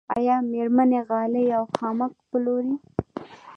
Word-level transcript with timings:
آیا 0.17 0.35
میرمنې 0.51 0.99
غالۍ 1.07 1.47
او 1.57 1.63
خامک 1.77 2.13
پلوري؟ 2.29 2.75